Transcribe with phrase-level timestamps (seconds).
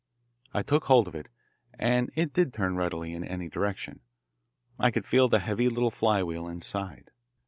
[0.51, 1.27] I took hold of it,
[1.77, 3.99] and it did turn readily in any direction.
[4.79, 7.11] I could feel the heavy little flywheel inside.